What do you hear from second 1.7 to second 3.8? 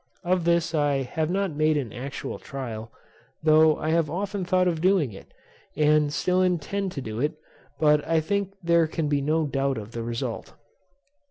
an actual trial, though